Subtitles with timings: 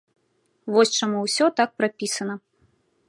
[0.75, 2.35] Вось чаму ўсё так прапісана.